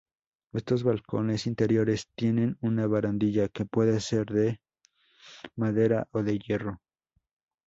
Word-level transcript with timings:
Estos 0.53 0.81
'balcones 0.83 1.45
interiores' 1.45 2.07
tienen 2.17 2.57
una 2.59 2.87
barandilla 2.87 3.49
que 3.49 3.65
puede 3.67 3.99
ser 3.99 4.25
de 4.31 4.59
madera 5.55 6.07
o 6.09 6.23
de 6.23 6.39
hierro. 6.39 6.79